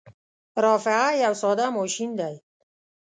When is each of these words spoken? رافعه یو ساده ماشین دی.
رافعه 0.63 1.07
یو 1.23 1.33
ساده 1.41 1.67
ماشین 1.77 2.09
دی. 2.19 2.35